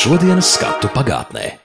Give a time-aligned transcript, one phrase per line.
[0.00, 1.58] Šodienas skatu pagātnē.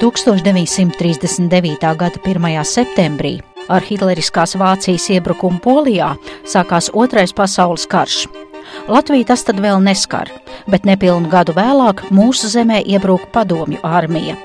[0.00, 1.76] –1939.
[2.00, 2.64] gada 1.
[2.64, 3.34] septembrī
[3.68, 6.14] ar hitleriskās Vācijas iebrukumu Polijā
[6.48, 8.24] sākās Otrais pasaules karš.
[8.88, 10.32] Latviju tas tad vēl neskar,
[10.64, 14.40] bet nepilnu gadu vēlāk mūsu zemē iebrūk padomju armija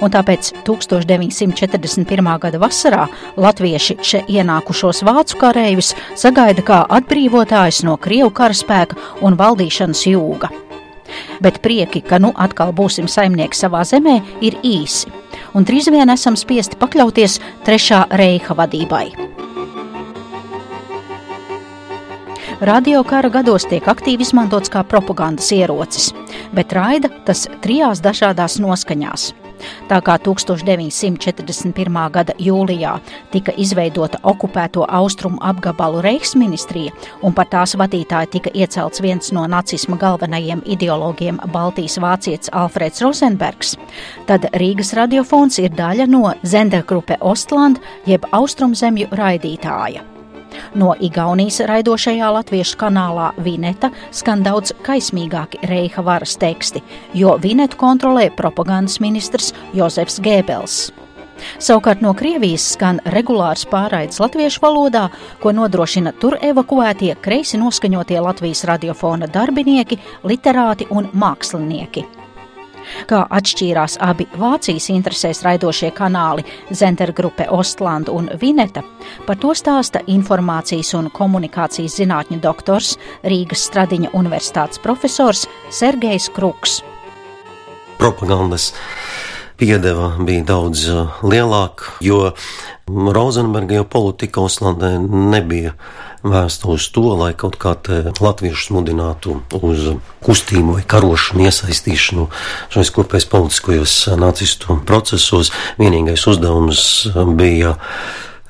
[0.00, 2.32] un tāpēc 1941.
[2.42, 10.06] gada vasarā latvieši še ienākušos vācu kareivis sagaida kā atbrīvotājs no Krievu karaspēka un valdīšanas
[10.10, 10.52] jūga.
[11.44, 15.12] Bet prieki, ka nu atkal būsim saimnieki savā zemē, ir īsi,
[15.52, 19.06] un drīz vien esam spiesti pakļauties Trešā reiha vadībai.
[22.62, 26.12] Radio kara gados tiek aktīvi izmantots kā propagandas ierocis,
[26.54, 29.32] bet raida tas trijās dažādās noskaņās
[29.90, 31.98] Tā kā 1941.
[32.12, 32.94] gada jūlijā
[33.32, 39.98] tika izveidota okupēto austrumu apgabalu Reichsministrija un par tās vadītāju tika iecelts viens no nacisma
[40.00, 43.76] galvenajiem ideologiem Baltijas vācietis Alfreds Rosenbergs,
[44.26, 50.11] tad Rīgas radiofons ir daļa no Zendergrupe Ostland jeb Austrumzemju raidītāja.
[50.74, 56.82] No Igaunijas raidošajā latviešu kanālā Vineta skan daudz kaismīgāki Reiha varas teksti,
[57.14, 60.90] jo Vinetu kontrolē propagandas ministrs Jozefs Gēbels.
[61.58, 65.08] Savukārt no Krievijas skan regulārs pārraides latviešu valodā,
[65.42, 72.21] ko nodrošina tur evakuētie kreisi noskaņotie Latvijas radiofona darbinieki, literāti un mākslinieki.
[73.10, 78.84] Kā atšķīrās abi Vācijas interesēs raidošie kanāli Zentergrupe Ostland un Vineta,
[79.26, 86.80] par to stāsta informācijas un komunikācijas zinātņu doktors Rīgas Stradiņa universitātes profesors Sergejs Kruks.
[87.98, 88.72] Propagandas
[89.60, 92.32] piedeva bija daudz uh, lielāka, jo
[92.88, 95.76] Rozenberga jau politika Oslandē nebija
[96.22, 97.74] vērsta uz to, lai kaut kā
[98.22, 99.88] latviešus mudinātu uz
[100.22, 102.28] kustību vai karošanu, iesaistīšanu
[102.72, 105.52] šajos kopējos politiskajos nacistu procesos.
[105.80, 106.84] Vienīgais uzdevums
[107.38, 107.76] bija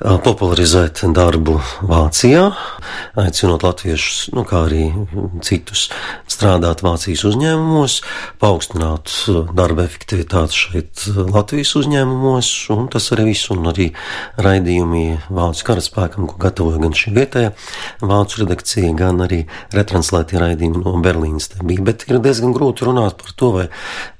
[0.03, 2.49] popularizēt darbu Vācijā,
[3.19, 4.89] aicinot latviešus, nu, kā arī
[5.45, 5.85] citus,
[6.27, 7.95] strādāt Vācijas uzņēmumos,
[8.43, 9.13] paaugstināt
[9.55, 13.89] darba efektivitāti šeit Latvijas uzņēmumos, un tas arī viss, un arī
[14.43, 17.53] raidījumi Vācu karaspēkam, ko gatavoja gan šī vietējā
[18.03, 21.53] Vācu redakcija, gan arī retranslētie raidījumi no Berlīnas.
[21.63, 23.69] Bija, bet ir diezgan grūti runāt par to, vai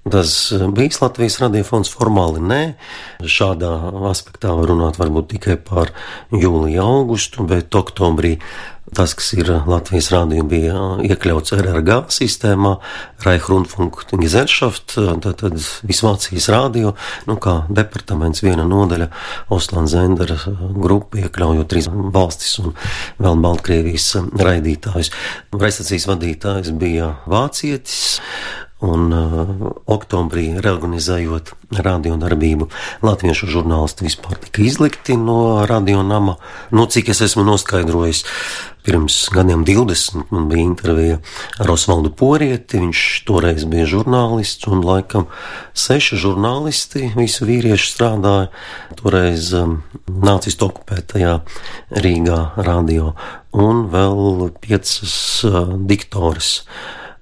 [0.09, 2.61] Tas eh, bijis Latvijas radiofons formāli nē.
[3.23, 3.71] Šādā
[4.11, 5.93] aspektā var runāt varbūt tikai par
[6.31, 8.37] jūliju, augustu, bet oktobrī
[8.93, 12.75] tas, kas ir Latvijas rādījumā, bija iekļauts RRG sistēmā,
[13.23, 16.93] Reihrundfunk Gesellschaft, tātad Visvācijas rādio,
[17.29, 19.09] nu kā departaments viena nodaļa,
[19.55, 20.37] Osland Zendera
[20.75, 22.75] grupa, iekļaujot trīs valstis un
[23.23, 24.11] vēl Baltkrievijas
[24.43, 25.13] raidītājus.
[25.55, 28.19] Raistacijas vadītājs bija vācietis,
[28.83, 29.51] Un uh,
[29.87, 32.67] oktobrī, reorganizējot radiodarbību,
[33.05, 36.35] latviešu žurnālisti vispār tika izlikti no radionama.
[36.75, 38.25] Nu, cik es esmu noskaidrojis,
[38.83, 41.19] pirms gadiem 20 man bija intervija
[41.63, 42.81] ar Osvaldu Porieti.
[42.81, 45.29] Viņš toreiz bija žurnālists, un laikam
[45.79, 48.49] seši žurnālisti, visi vīrieši strādāja
[48.99, 49.77] toreiz um,
[50.07, 51.37] nācistu okupētajā
[52.03, 53.13] Rīgā radio,
[53.55, 55.15] un vēl piecas
[55.47, 56.57] uh, diktoras.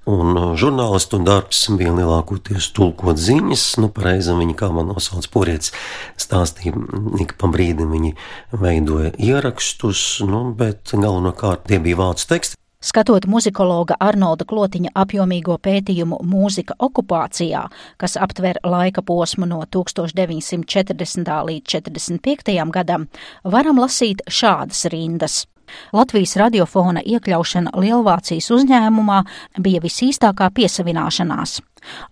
[0.09, 5.75] Un uh, žurnālistu darbs bija lielākoties tulkot ziņas, nu, pareizam viņi, kā man nosauc porietis,
[6.17, 6.73] stāstīja,
[7.21, 8.15] ik pa brīdim viņi
[8.63, 12.57] veidoja ierakstus, nu, bet galvenokārt tie bija vācu teksti.
[12.81, 17.67] Skatot muzikologa Arnolda Klotiņa apjomīgo pētījumu Mūzika okupācijā,
[18.01, 21.29] kas aptver laika posmu no 1940.
[21.51, 22.57] līdz 45.
[22.73, 23.05] gadam,
[23.45, 25.43] varam lasīt šādas rindas.
[25.93, 29.19] Latvijas radiofona iekļaušana Lielvācijas uzņēmumā
[29.59, 31.59] bija visīstākā piesavināšanās.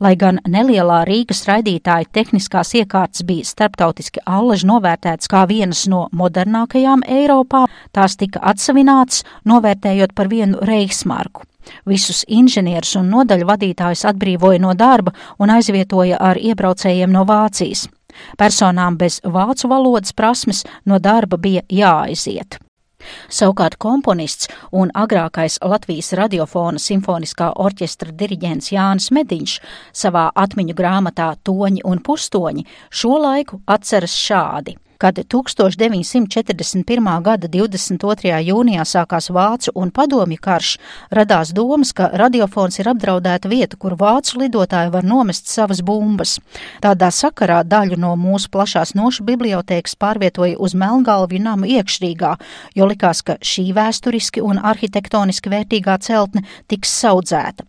[0.02, 7.06] Lai gan nelielā Rīgas raidītāja tehniskās iekārtas bija starptautiski allaž novērtētas kā vienas no modernākajām
[7.06, 11.46] Eiropā, tās tika atsavinātas, novērtējot par vienu reiksmarku.
[11.86, 17.86] Visus inženierus un nodaļu vadītājus atbrīvoja no darba un aizvietoja ar iebraucējiem no Vācijas.
[18.40, 22.58] Personām bez vācu valodas prasmes no darba bija jāaiziet.
[23.30, 29.56] Savukārt komponists un agrākais Latvijas radiofona simfoniskā orķestra diriģents Jānis Mediņš
[30.04, 34.78] savā atmiņu grāmatā Toņi un pustoņi šo laiku atceras šādi.
[35.00, 37.06] Kad 1941.
[37.24, 38.34] gada 22.
[38.44, 40.74] jūnijā sākās Vācu un Padomju karš,
[41.16, 46.36] radās domas, ka radiofons ir apdraudēta vieta, kur vācu lidotāji var nomest savas bumbas.
[46.84, 52.36] Tādā sakarā daļu no mūsu plašās nošu bibliotēkas pārvietoja uz Melngalvju namu iekšrīgā,
[52.76, 57.69] jo likās, ka šī vēsturiski un arhitektoniski vērtīgā celtne tiks saudzēta.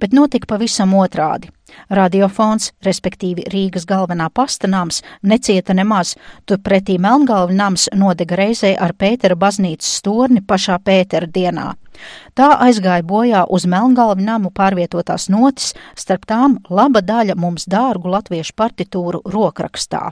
[0.00, 1.50] Bet notika pavisam otrādi.
[1.90, 9.92] Radiofons, respektīvi Rīgas galvenā pastanāms, necieta nemaz, turpretī Melngalvi nams nodega reizē ar Pētera baznīcas
[10.00, 11.72] storni pašā Pētera dienā.
[12.34, 18.56] Tā aizgāja bojā uz Melngalvi namu pārvietotās notis, starp tām laba daļa mums dārgu latviešu
[18.56, 20.10] partitūru rokrakstā.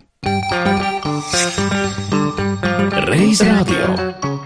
[3.08, 4.38] Reiz radio.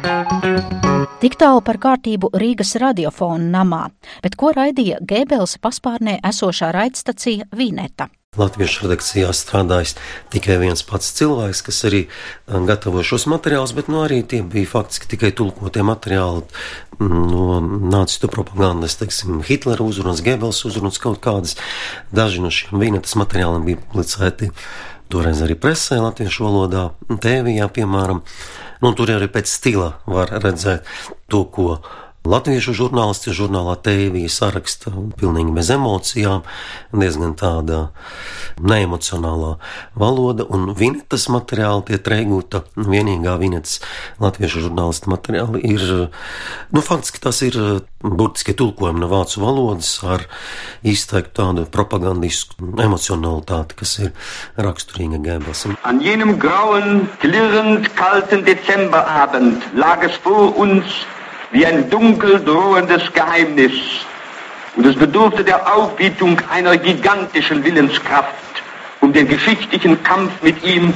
[1.22, 3.84] Tik tālu par kārtību Rīgas radiofona namā,
[4.24, 8.08] bet ko raidīja Gēbels paspārnē esošā raidstacija Vineta.
[8.40, 9.92] Latviešu redakcijā strādājis
[10.32, 14.72] tikai viens pats cilvēks, kas arī um, gatavo šos materiālus, bet nu, arī tie bija
[14.72, 16.42] faktiski tikai tulkotie materiāli
[16.98, 17.60] mm, no
[17.92, 21.54] nācistu propagandas, teiksim, Hitlera uzrunas, Gebels uzrunas, kaut kādas.
[22.10, 24.50] Daži no šiem vīnetas materiāliem bija publicēti
[25.12, 26.86] toreiz arī presē, latviešu valodā,
[27.22, 28.22] tēvijā, piemēram.
[28.82, 30.88] Nu, tur arī pēc stila var redzēt
[31.30, 31.76] to, ko
[32.22, 36.44] Latviešu žurnālisti žurnālā tēvija saraksta pilnīgi bez emocijām,
[36.94, 37.88] diezgan tāda
[38.62, 39.56] neemocionālā
[39.98, 43.80] valoda, un vinetas materiāli, tie Treiguta, vienīgā vinetas
[44.22, 45.82] latviešu žurnālista materiāli ir,
[46.70, 47.58] nu, faktiski tas ir
[48.06, 50.22] burtiski tulkojumi no vācu valodas ar
[50.86, 54.12] izteiktu tādu propagandisku emocionalitāti, kas ir
[54.62, 55.74] raksturīga Gēbelsam.
[55.82, 61.02] An jenem grauen, klirrend kalten Dezemberabend lag es vor uns
[61.52, 63.72] wie ein dunkel drohendes Geheimnis.
[64.76, 68.32] Und es bedurfte der Aufbietung einer gigantischen Willenskraft,
[69.00, 70.92] um den geschichtlichen Kampf mit ihm.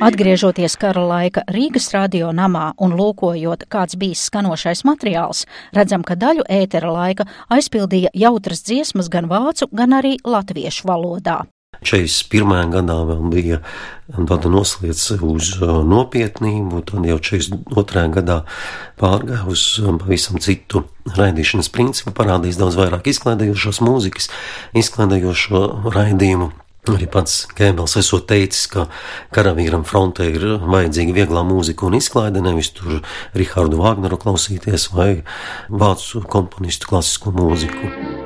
[0.00, 6.44] Atgriežoties kara laika Rīgas radio namā un lūkojot, kāds bijis skanošais materiāls, redzam, ka daļu
[6.44, 11.48] ētera laika aizpildīja jautras dziesmas gan vācu, gan arī latviešu valodā.
[11.82, 12.72] 41.
[12.72, 13.60] gadā vēl bija
[14.12, 18.06] tāda noslēdz uz uh, nopietnību, tad jau 42.
[18.16, 18.40] gadā
[19.00, 20.84] pārgāja uz um, pavisam citu
[21.16, 24.28] raidīšanas principu, parādījis daudz vairāk izklaidējošos mūzikas,
[24.78, 25.64] izklaidējošo
[25.94, 26.52] raidījumu.
[26.90, 28.88] Arī pats Gēbels esot teicis, ka
[29.34, 32.98] karavīram frontē ir vajadzīga vieglā mūzika un izklaide, nevis tur
[33.38, 35.12] Rihardu Vāgneru klausīties vai
[35.70, 38.21] vācu komponistu klasisko mūziku.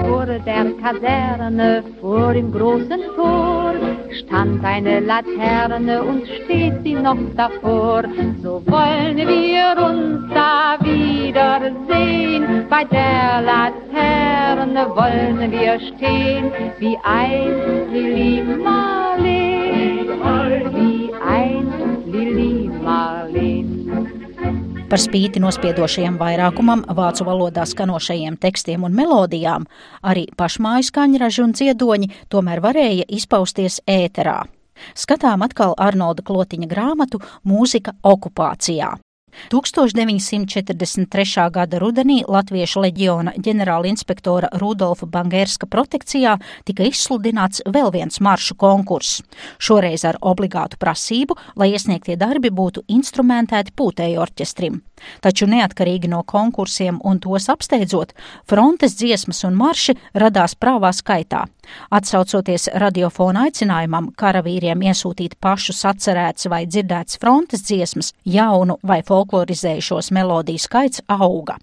[0.00, 3.74] Vor der Kaserne, vor dem großen Tor,
[4.12, 8.04] stand eine Laterne und steht sie noch davor.
[8.42, 18.42] So wollen wir uns da wiedersehen, bei der Laterne wollen wir stehen, wie einst Lili
[18.42, 20.06] Marleen,
[20.74, 21.87] wie einst
[24.88, 29.66] Par spīti nospiedošajam vairākumam vācu valodā skanošajiem tekstiem un melodijām,
[30.00, 34.38] arī pašmāju skaņraži un dziedoņi tomēr varēja izpausties ēterā.
[34.96, 38.94] Skatām atkal Arnolda Klotiņa grāmatu Mūzika okupācijā.
[39.52, 41.50] 1943.
[41.50, 46.36] gada rudenī Latviešu leģiona ģenerāla inspektora Rudolfa Bangerska protekcijā
[46.68, 49.22] tika izsludināts vēl viens maršu konkurss.
[49.58, 54.82] Šoreiz ar obligātu prasību, lai iesniegtie darbi būtu instrumentēti pūtēju orķestrim.
[55.22, 58.14] Taču neatkarīgi no konkursiem un tos apsteidzot,
[58.48, 61.44] frontes dziesmas un marši radās prāvā skaitā.
[61.92, 70.62] Atsaucoties radiofona aicinājumam karavīriem iesūtīt pašus atcerēts vai dzirdēts frontes dziesmas, jaunu vai folklorizējušos melodiju
[70.62, 71.58] skaits auga.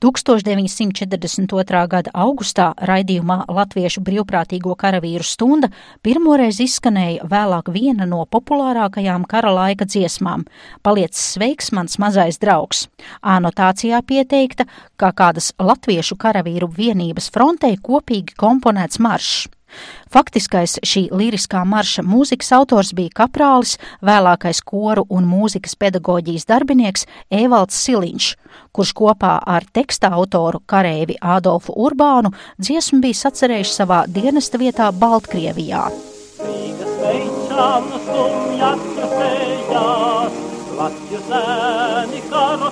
[0.00, 1.80] 1942.
[1.90, 5.68] gada augustā raidījumā Latviešu brīvprātīgo karavīru stunda
[6.06, 10.46] pirmoreiz izskanēja vēlāk viena no populārākajām kara laika dziesmām-
[10.86, 12.86] Paliec sveiks, mans mazais draugs.
[13.20, 14.64] Anotācijā pieteikta,
[14.96, 19.48] kā kādas latviešu karavīru vienības frontei kopīgi komponēts maršs.
[20.12, 27.78] Faktiskais šī liriskā marša mūzikas autors bija kaprālis, vēlākais koru un mūzikas pedagoģijas darbinieks Evalds
[27.84, 28.28] Siliņš,
[28.72, 35.88] kurš kopā ar teksta autoru karēvi Ādolfu Urbānu dziesmu bija sacerējis savā dienesta vietā Baltkrievijā.
[40.78, 42.68] Latvijas zēni, kā no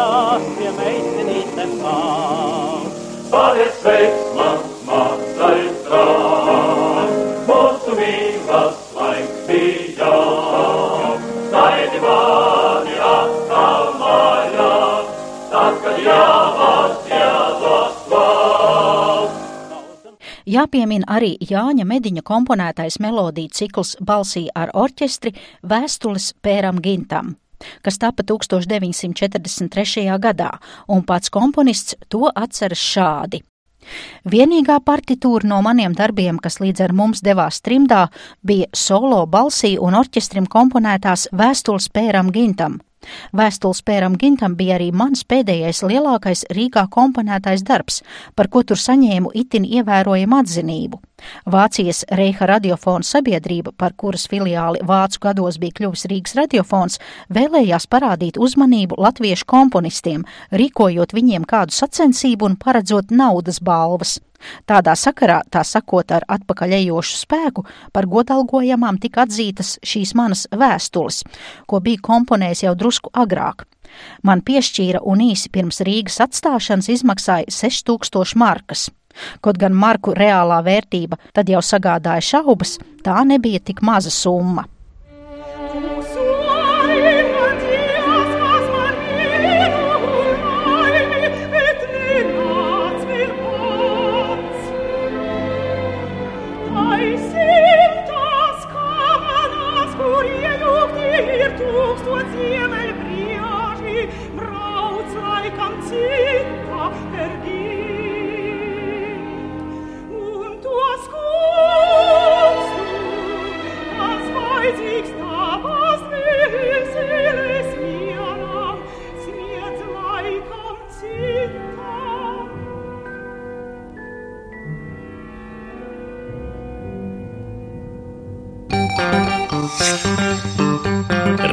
[0.00, 2.84] mājās, pie meitenītēm pār.
[3.30, 10.12] Paliec sveiks, mans mazais drāns, mūsu mīlas laiks bija.
[11.50, 15.12] Saidi mani atkal mājās,
[15.52, 19.36] tad, kad jāvās jādod valsts.
[20.50, 27.36] Jāpiemin arī Jāņa Mediņa komponētais melodiju cikls balsī ar orķestri vēstules pēram gintam
[27.82, 30.08] kas tapa 1943.
[30.18, 30.50] gadā,
[30.88, 33.42] un pats komponists to atceras šādi.
[34.28, 38.08] Vienīgā partitūra no maniem darbiem, kas līdz ar mums devās trimdā,
[38.42, 42.80] bija solo balsī un orķestrim komponētās vēstules pēram gintam.
[43.36, 48.02] Vēstules pēram gintam bija arī mans pēdējais lielākais Rīgā komponētais darbs,
[48.36, 51.00] par ko tur saņēmu itin ievērojumu atzinību.
[51.52, 57.00] Vācijas Reiha radiofona sabiedrība, par kuras filiāli vācu gados bija kļuvis Rīgas radiofons,
[57.32, 64.18] vēlējās parādīt uzmanību latviešu komponistiem, rīkojot viņiem kādu sacensību un paredzot naudas balvas.
[64.68, 71.22] Tādā sakarā, tā sakot ar atpakaļejošu spēku, par godalgojamām tika atzītas šīs manas vēstules,
[71.66, 73.66] ko bija komponējis jau drusku agrāk.
[74.22, 78.88] Man piešķīra un īsi pirms Rīgas atstāšanas izmaksāja 6000 markas.
[79.42, 84.68] Kaut gan marku reālā vērtība tad jau sagādāja šaubas, tā nebija tik maza summa.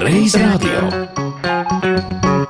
[0.01, 0.79] Reiz radio.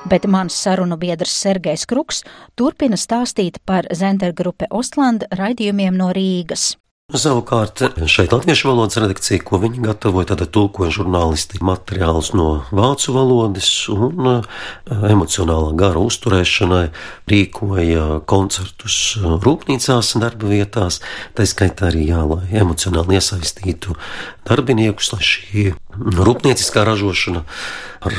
[0.07, 2.23] Bet mans sarunu biedrs Sergejs Kruks
[2.55, 6.75] turpina stāstīt par Zendergrupe Ostlanda raidījumiem no Rīgas.
[7.15, 7.79] Savukārt
[8.11, 14.27] šeit latviešu valodas redakcija, ko viņi gatavoja, tad tulkoja žurnālisti materiālus no vācu valodas un
[14.33, 14.49] eh,
[15.13, 16.81] emocionālā gara uzturēšanai
[17.31, 20.99] rīkoja koncertus rūpnīcās, darba vietās,
[21.31, 23.95] tā skaitā arī jā, lai emocionāli iesaistītu
[24.43, 27.47] darbiniekus, lai šī rūpnieciskā ražošana
[28.05, 28.15] ar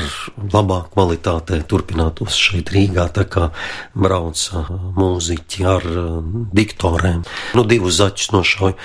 [0.53, 3.49] labāku kvalitātē turpinātos šeit Rīgā, tā kā
[3.93, 4.65] brauca
[4.97, 5.87] mūziķi ar
[6.55, 7.23] diktorēm.
[7.57, 8.77] Nu, divus zaķus nošauja.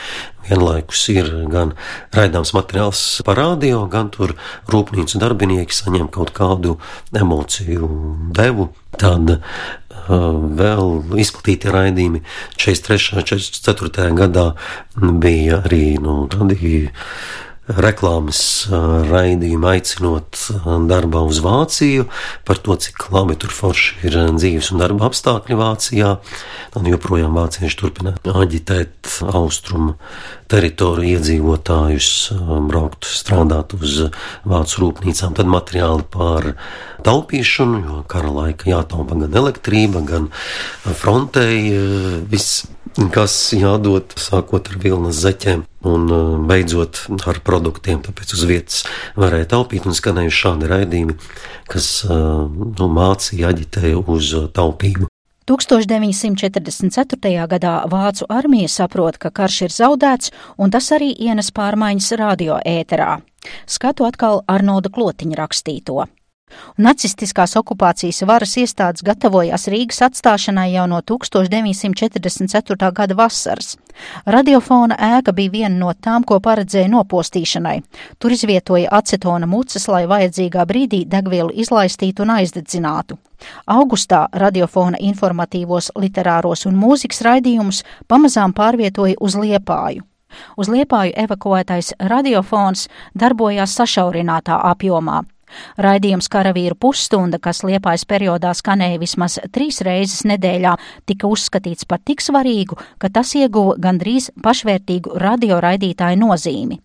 [0.45, 1.71] Vienlaikus ir gan
[2.13, 4.35] raidāms materiāls par radio, gan tur
[4.69, 6.77] rūpnīcu darbinieki saņem kaut kādu
[7.17, 7.89] emociju
[8.37, 8.69] devu.
[9.01, 9.39] Tad
[10.05, 12.23] vēl izplatīti raidījumi.
[12.61, 13.17] 43.
[13.17, 14.11] un 44.
[14.19, 14.47] gadā
[15.23, 16.91] bija arī nu, tādi
[17.69, 18.41] reklāmas
[19.09, 20.41] raidījumu aicinot
[20.91, 22.07] darbā uz Vāciju
[22.45, 26.11] par to, cik labi tur forši ir dzīves un darba apstākļi Vācijā.
[26.77, 29.95] Un joprojām vācieši turpina aģitēt austrumu
[30.51, 32.11] teritoriju iedzīvotājus,
[32.69, 34.11] braukt strādāt uz
[34.45, 35.37] vācu rūpnīcām.
[35.39, 36.53] Tad materiāli par
[37.07, 40.29] taupīšanu, jo kara laika jātaupa gan elektrība, gan
[41.01, 41.73] frontei
[42.29, 42.67] viss
[43.15, 48.03] kas jādod sākot ar vilnas zeķiem un uh, beidzot ar produktiem.
[48.05, 48.85] Tāpēc uz vietas
[49.19, 51.19] varēja taupīt un skanējuši šādi raidījumi,
[51.71, 55.11] kas uh, nu, mācīja, aģitēja uz taupību.
[55.45, 57.47] 1944.
[57.49, 63.19] gadā Vācu armija saprot, ka karš ir zaudēts, un tas arī ienes pārmaiņas radio ēterā.
[63.69, 66.07] Skatu atkal Arnolda Klotiņa rakstīto.
[66.79, 72.93] Nacistiskās okupācijas varas iestādes gatavojās Rīgas atstāšanai jau no 1944.
[72.93, 73.77] gada vasaras.
[74.27, 77.83] Radiofona ēka bija viena no tām, ko paredzēja nopostīšanai.
[78.19, 83.19] Tur izvietoja acetona mucas, lai vajadzīgā brīdī degvielu izlaistītu un aizdedzinātu.
[83.67, 90.03] Augustā radiofona informatīvos, literāros un mūzikas raidījumus pamazām pārvietoja uz Liepāju.
[90.59, 95.23] Uz Liepāju evakuētais radiofons darbojās sašaurinātā apjomā.
[95.81, 102.25] Raidījums Karavīru pusstunda, kas liepājas periodā skanēja vismaz trīs reizes nedēļā, tika uzskatīts par tik
[102.25, 106.81] svarīgu, ka tas ieguva gandrīz pašvērtīgu radioraidītāju nozīmi.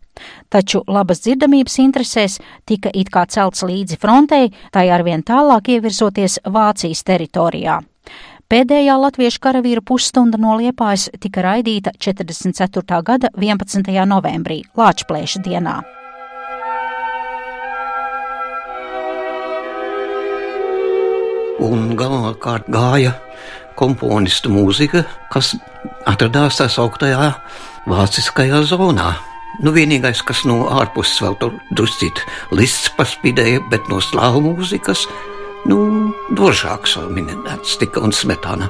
[0.52, 7.06] Taču labas dzirdamības interesēs tika it kā celts līdzi frontei, tai arvien tālāk ievirzoties Vācijas
[7.08, 7.80] teritorijā.
[8.50, 13.04] Pēdējā latviešu karavīru pusstunda no Liepājas tika raidīta 44.
[13.06, 13.94] gada 11.
[14.10, 15.78] novembrī, Lāčplēša dienā.
[21.64, 23.16] Un galvenokārt gāja
[23.80, 25.54] komponistu mūzika, kas
[26.10, 27.32] atradās tā sauktajā
[27.90, 29.14] vāciskajā zonā.
[29.60, 32.22] Nu, vienīgais, kas no ārpuses vēl tur druscīt
[32.56, 35.04] lists paspīdēja, bet no slāvu mūzikas,
[35.68, 35.80] nu,
[36.38, 38.70] dožāks vēl minēts tika un smetana.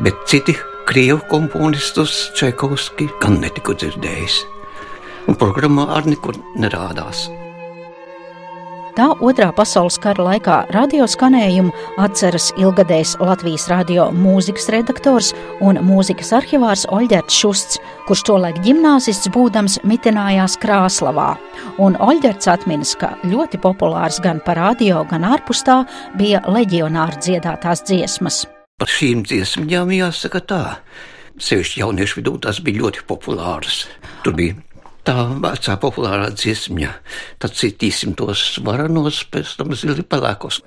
[0.00, 0.56] Bet citi
[0.88, 4.40] krievu komponistus Čekovski gan netiku dzirdējis.
[5.30, 7.28] Un programmā arī nekur nerādās.
[9.00, 11.70] Tā otrā pasaules kara laikā radioskanējumu
[12.04, 15.30] atceras ilgadējs Latvijas radio mūzikas redaktors
[15.64, 21.30] un mūzikas arhivārs Oļģerts Šusts, kurš tolaik ģimnāzists būdams mitinājās Krāslavā.
[21.80, 25.78] Un Oļģerts atminas, ka ļoti populārs gan par radio, gan ārpus tā
[26.20, 28.42] bija leģionāru dziedātās dziesmas.
[28.76, 30.64] Par šīm dziesmām jāsaka tā.
[31.40, 33.86] Sevišķi jauniešu vidū tas bija ļoti populārs.
[34.26, 34.60] Tur bija
[35.06, 36.92] tā vecā populārā dziesmņa.
[37.40, 40.62] Tad citīsim tos varanos, pēc tam zili pelēkos.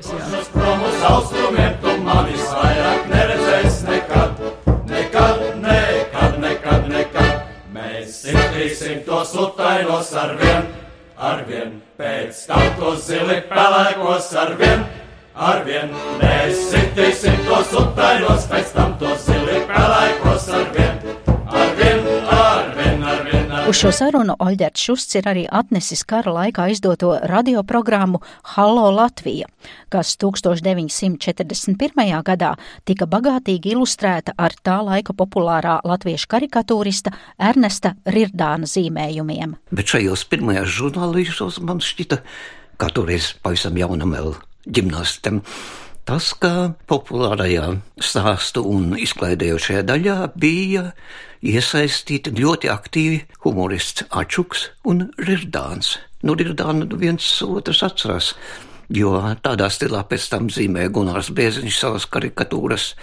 [9.13, 10.65] Tos utainos arvien,
[11.15, 14.83] arvien, pēc tam tos zili pelēkos arvien,
[15.35, 15.93] arvien.
[16.19, 20.72] Mēs sirdīsim tos utainos, pēc tam tos zili pelēkos arvien, arvien,
[23.73, 28.19] Uz šo sarunu Oļģerts Šusts ir arī atnesis kara laikā izdoto radioprogrammu
[28.53, 29.47] Hallo Latvija,
[29.89, 32.21] kas 1941.
[32.27, 32.51] gadā
[32.85, 39.57] tika bagātīgi ilustrēta ar tā laika populārā latviešu karikatūrista Ernesta Rirdāna zīmējumiem.
[39.73, 42.21] Bet šajos pirmajos žurnālīšos man šķita,
[42.77, 44.37] kā toreiz pavisam jaunam vēl
[44.69, 45.41] ģimnastam,
[46.07, 47.67] tas, ka populārajā
[48.03, 50.89] stāstu un izklaidējošajā daļā bija
[51.43, 55.97] iesaistīti ļoti aktīvi humorists Ačuks un Rirdāns.
[56.23, 58.31] Nu, Rirdānu viens otrs atcerās,
[58.93, 62.93] jo tādā stilā pēc tam zīmē Gunārs Bēziņš savas karikatūras,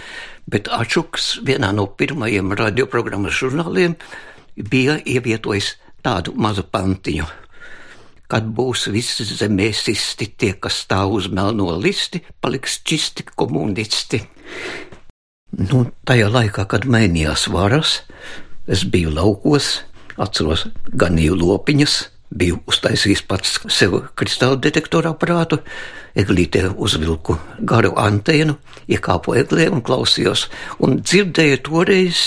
[0.48, 3.96] bet Ačuks vienā no pirmajiem radioprogrammas žurnāliem
[4.56, 7.28] bija ievietojis tādu mazu pantiņu.
[8.30, 14.22] Kad būs visi zemē sisti, tie, kas stāv uz melno listi, paliks čisti komunisti.
[15.58, 18.00] Nu, tajā laikā, kad mainījās varas,
[18.70, 19.80] es biju laukos,
[20.20, 21.96] atceros ganīju lopiņas,
[22.30, 25.58] biju uztaisījis pats sev kristāla detektoru aparātu,
[26.18, 28.56] eglītē uzvilku garu antēnu,
[28.90, 30.46] iekāpu eglē un klausījos,
[30.78, 32.22] un dzirdēju toreiz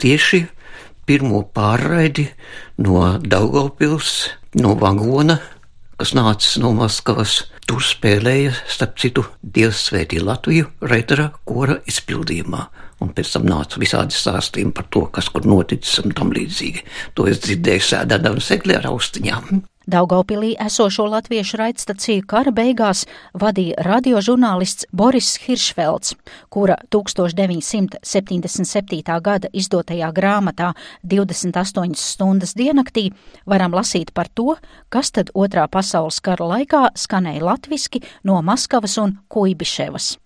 [0.00, 0.46] tieši
[1.04, 2.30] pirmo pārraidi
[2.80, 4.14] no Daugavpils,
[4.60, 5.38] no vagona,
[5.98, 7.42] kas nācis no Maskavas.
[7.64, 12.60] Tur spēlēja, starp citu, Dievs svētī Latviju Reitera kora izpildījumā,
[13.00, 16.84] un pēc tam nāca visādi stāstījumi par to, kas kur noticis un tam līdzīgi.
[17.16, 19.64] To es dzirdēju sēdēdams eglē ar austiņām.
[19.86, 26.14] Daugaupilī esošo latviešu raidstaciju kara beigās vadīja radiožurnālists Boris Hiršfelds,
[26.48, 29.20] kura 1977.
[29.20, 30.72] gada izdotajā grāmatā
[31.04, 33.12] 28 stundas diennaktī
[33.44, 34.56] varam lasīt par to,
[34.88, 40.23] kas tad otrā pasaules kara laikā skanēja latviski no Maskavas un Kuibiševas.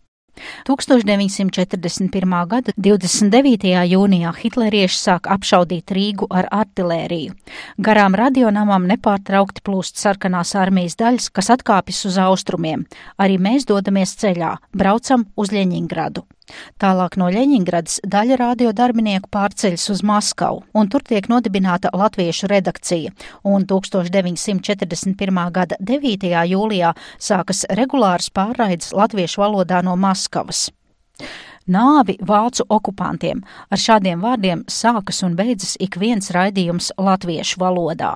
[0.69, 2.37] 1941.
[2.53, 3.75] gada 29.
[3.93, 7.37] jūnijā hitlērieši sāk apšaudīt Rīgu ar artilēriju.
[7.79, 12.87] Garām radionamam nepārtraukti plūst sarkanās armijas daļas, kas atkāpjas uz austrumiem.
[13.19, 16.27] Arī mēs dodamies ceļā, braucam uz Ļeņingradu.
[16.81, 23.13] Tālāk no Ļeņingradas daļa radio darbinieku pārceļas uz Maskavu, un tur tiek nodibināta latviešu redakcija,
[23.45, 25.43] un 1941.
[25.53, 26.29] gada 9.
[26.53, 30.28] jūlijā sākas regulāras pārraides latviešu valodā no Maskavas.
[31.69, 38.15] Nāvi vācu okupantiem ar šādiem vārdiem sākas un beidzas ik viens raidījums latviešu valodā.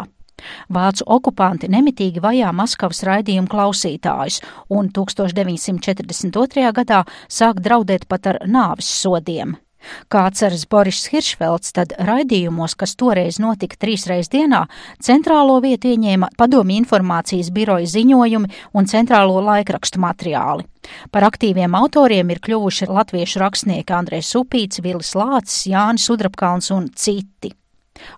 [0.72, 4.40] Vācu okupanti nemitīgi vajā Maskavas raidījumu klausītājus,
[4.72, 6.72] un 1942.
[6.78, 9.54] gadā sāk draudēt pat ar nāvis sodiem.
[10.08, 14.64] Kā atceras Boris Hiršfelds, tad raidījumos, kas toreiz notika trīsreiz dienā,
[15.02, 20.68] centrālo vietu ieņēma padomju informācijas biroja ziņojumi un centrālo laikrakstu materiāli.
[21.14, 27.54] Par aktīviem autoriem ir kļuvuši latviešu rakstnieki Andrēs Upīts, Vilis Lācis, Jānis Sudrabkalns un citi.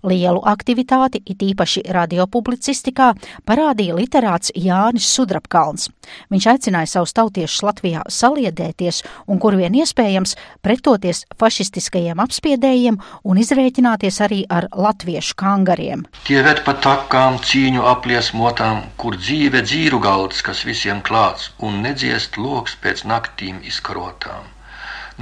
[0.06, 3.12] Lielu aktivitāti, it īpaši radiopublicistikā,
[3.48, 5.88] parādīja literāts Jānis Sudrabkalns.
[6.32, 14.20] Viņš aicināja savus tautiešus Latvijā saliedēties un, kur vien iespējams, pretoties fašistiskajiem apspiedējiem un izrēķināties
[14.24, 16.04] arī ar latviešu kangariem.
[16.28, 22.38] Tie ved pa takām cīņu apliesmotām, kur dzīve dzīru galds, kas visiem klāts, un nedziest
[22.40, 24.46] loks pēc naktīm izkarotām.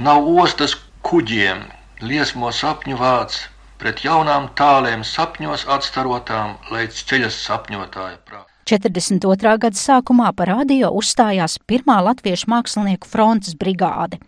[0.03, 1.59] Nav ostas kuģiem,
[2.01, 3.43] liesmo sapņu vārds,
[3.83, 8.47] pret jaunām tālēm sapņos atstarotām, līdz ceļas sapņotāja prātā.
[8.63, 9.57] 42.
[9.59, 14.21] gada sākumā par radio uzstājās pirmā latviešu mākslinieku frontes brigāde.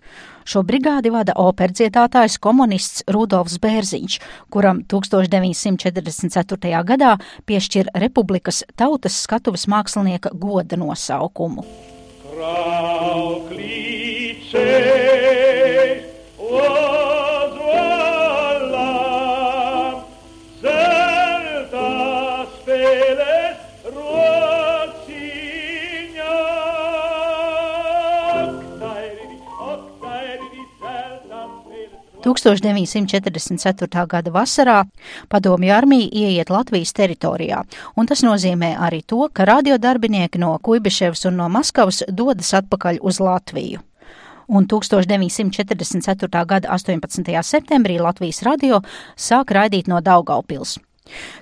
[0.46, 4.20] Šo brigādi vada operdziedātājs komunists Rudolfs Bērziņš,
[4.52, 6.84] kuram 1944.
[6.91, 7.15] gadā
[7.48, 11.63] piešķir Republikas tautas skatuves mākslinieka goda nosaukumu.
[12.28, 13.39] Frau
[32.25, 34.05] 1944.
[34.07, 34.83] gada vasarā
[35.29, 37.63] padomju armija ieiet Latvijas teritorijā,
[37.95, 43.19] un tas nozīmē arī to, ka radiodarbinieki no Kuibiševas un no Maskavas dodas atpakaļ uz
[43.19, 43.79] Latviju.
[44.47, 46.45] Un 1944.
[46.45, 47.41] gada 18.
[47.41, 48.81] septembrī Latvijas radio
[49.17, 50.77] sāk raidīt no Daugaupils.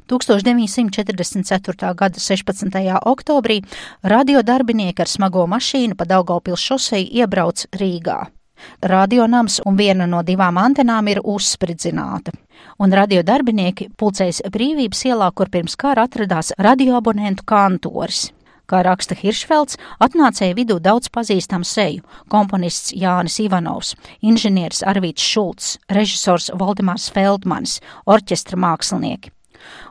[0.08, 1.96] 1944.
[1.96, 3.00] gada 16.
[3.06, 3.64] oktobrī
[4.04, 8.43] radiodarbinieki ar smago mašīnu pa Daugaupils šoseju iebrauc Rīgā.
[8.82, 12.34] Radionams un viena no divām antenām ir uzspridzināta,
[12.80, 18.32] un radiodarbinieki pulcējas brīvības ielā, kur pirms kara atradās radioabonentu kantoris.
[18.64, 22.02] Kā raksta Hiršfelds, atnācēja vidū daudz pazīstamu seju-
[22.34, 29.33] komponists Jānis Ivanovs, inženieris Arvīts Šulcs, režisors Valdemārs Feldmanis, orķestra mākslinieki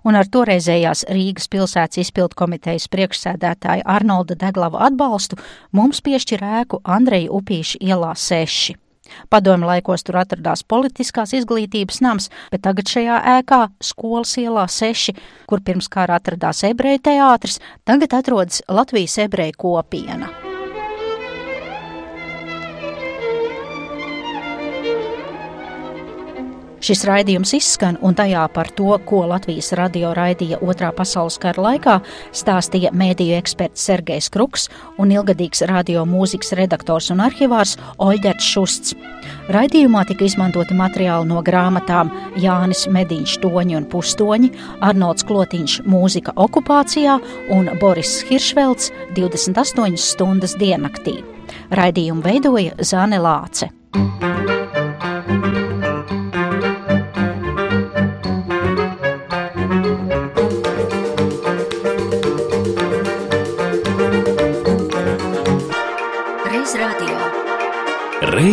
[0.04, 5.40] un ar toreizējās Rīgas pilsētas izpildu komitejas priekšsēdētāja Arnolda Deglava atbalstu
[5.72, 8.78] mums piešķir ēku Andreja Upīša ielā 6.
[9.28, 15.18] Padomju laikos tur atradās politiskās izglītības nams, bet tagad šajā ēkā, skolas ielā 6,
[15.50, 20.51] kur pirms kara atradās ebreju teātris, tagad atrodas Latvijas ebreju kopiena.
[26.82, 31.92] Šis raidījums izskan, un tajā par to, ko Latvijas radio raidīja Otrā pasaules kara laikā,
[32.34, 34.66] stāstīja mēdīju eksperts Sergejs Kruks
[34.98, 38.96] un ilgadīgs radio mūzikas redaktors un arhivārs Oļģerts Šusts.
[39.54, 42.10] Raidījumā tika izmantoti materiāli no grāmatām
[42.42, 44.50] Jānis Mediņš Toņi un Pustoņi,
[44.82, 47.14] Arnolds Klotiņš Mūzika okupācijā
[47.54, 51.20] un Boris Hiršvelds 28 stundas diennaktī.
[51.70, 53.70] Raidījumu veidoja Zāne Lāce.
[53.94, 54.51] Reiz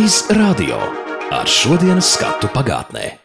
[0.00, 0.78] Reiz radio
[1.28, 3.20] ar šodienas skatu pagātnē.